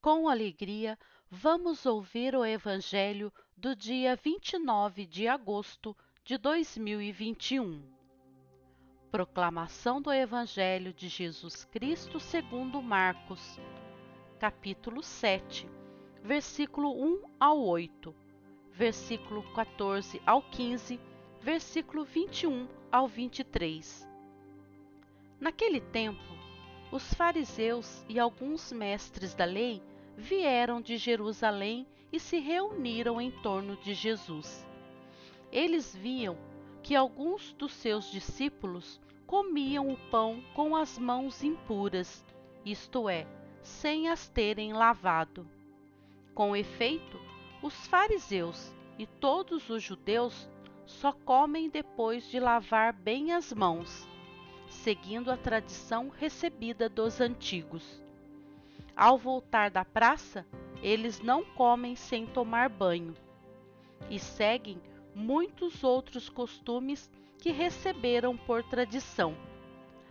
[0.00, 0.98] com alegria,
[1.30, 7.82] vamos ouvir o Evangelho do dia 29 de agosto de 2021.
[9.10, 13.58] Proclamação do Evangelho de Jesus Cristo segundo Marcos,
[14.38, 15.68] capítulo 7,
[16.22, 18.14] versículo 1 ao 8,
[18.72, 21.00] versículo 14 ao 15,
[21.40, 24.06] versículo 21 ao 23.
[25.40, 26.37] Naquele tempo,
[26.90, 29.82] os fariseus e alguns mestres da lei
[30.16, 34.66] vieram de Jerusalém e se reuniram em torno de Jesus.
[35.52, 36.36] Eles viam
[36.82, 42.24] que alguns dos seus discípulos comiam o pão com as mãos impuras,
[42.64, 43.26] isto é,
[43.62, 45.46] sem as terem lavado.
[46.34, 47.20] Com efeito,
[47.62, 50.48] os fariseus e todos os judeus
[50.86, 54.08] só comem depois de lavar bem as mãos
[54.68, 58.02] seguindo a tradição recebida dos antigos.
[58.96, 60.46] Ao voltar da praça,
[60.82, 63.14] eles não comem sem tomar banho
[64.10, 64.80] e seguem
[65.14, 69.34] muitos outros costumes que receberam por tradição.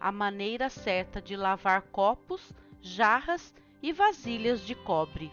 [0.00, 5.30] A maneira certa de lavar copos, jarras e vasilhas de cobre.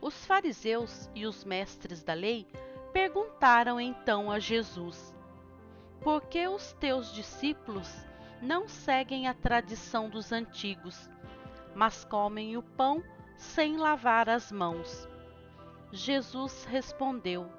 [0.00, 2.46] Os fariseus e os mestres da lei
[2.92, 5.14] perguntaram então a Jesus:
[6.00, 8.06] por que os teus discípulos
[8.40, 11.10] não seguem a tradição dos antigos,
[11.74, 13.02] mas comem o pão
[13.36, 15.08] sem lavar as mãos?
[15.92, 17.50] Jesus respondeu: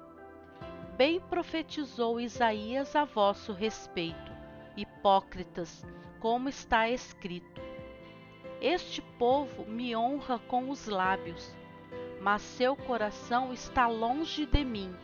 [0.96, 4.32] Bem profetizou Isaías a vosso respeito,
[4.76, 5.86] hipócritas,
[6.20, 7.60] como está escrito:
[8.60, 11.54] Este povo me honra com os lábios,
[12.20, 14.94] mas seu coração está longe de mim.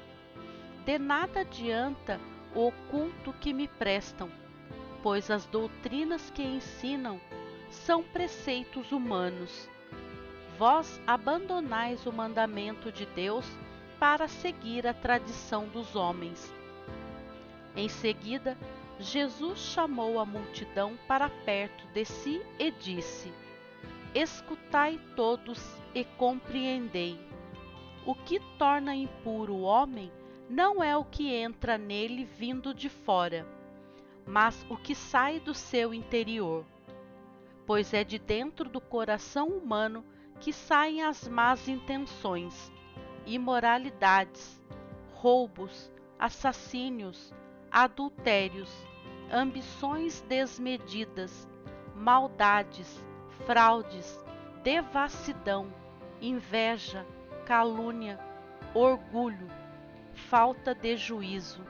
[0.85, 2.21] De nada adianta
[2.55, 4.31] o culto que me prestam,
[5.03, 7.21] pois as doutrinas que ensinam
[7.69, 9.69] são preceitos humanos.
[10.57, 13.45] Vós abandonais o mandamento de Deus
[13.99, 16.53] para seguir a tradição dos homens.
[17.75, 18.57] Em seguida,
[19.01, 23.33] Jesus chamou a multidão para perto de si e disse:
[24.15, 25.61] Escutai todos
[25.93, 27.19] e compreendei.
[28.07, 30.13] O que torna impuro o homem
[30.49, 33.47] não é o que entra nele vindo de fora,
[34.27, 36.65] mas o que sai do seu interior.
[37.67, 40.05] Pois é de dentro do coração humano
[40.41, 42.71] que saem as más intenções,
[43.25, 44.63] imoralidades,
[45.15, 47.33] roubos, assassínios,
[47.71, 48.71] adultérios,
[49.33, 51.49] ambições desmedidas,
[51.97, 53.03] maldades,
[53.47, 54.23] fraudes,
[54.63, 55.73] devassidão,
[56.21, 57.07] inveja,
[57.47, 58.21] calúnia,
[58.75, 59.64] orgulho
[60.35, 61.65] falta de juízo.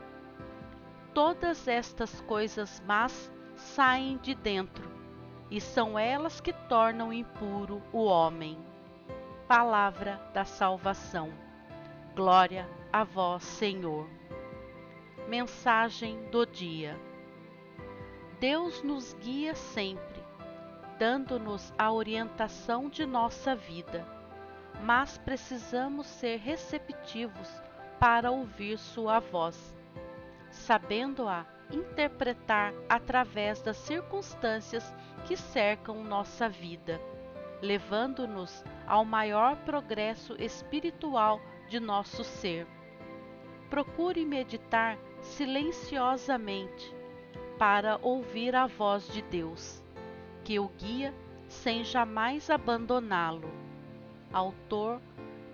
[1.13, 4.91] Todas estas coisas más saem de dentro,
[5.51, 8.59] e são elas que tornam impuro o homem.
[9.47, 11.31] Palavra da salvação.
[12.17, 14.09] Glória a vós, Senhor.
[15.29, 16.99] Mensagem do dia.
[18.41, 20.25] Deus nos guia sempre,
[20.99, 24.07] dando-nos a orientação de nossa vida,
[24.83, 27.63] mas precisamos ser receptivos
[28.05, 29.75] para ouvir sua voz,
[30.51, 34.95] sabendo-a interpretar através das circunstâncias
[35.25, 37.01] que cercam nossa vida,
[37.63, 42.67] levando-nos ao maior progresso espiritual de nosso ser.
[43.71, 46.95] Procure meditar silenciosamente
[47.59, 49.83] para ouvir a voz de Deus,
[50.45, 51.15] que o guia
[51.49, 53.51] sem jamais abandoná-lo.
[54.31, 55.01] Autor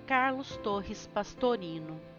[0.04, 2.10] Carlos Torres Pastorino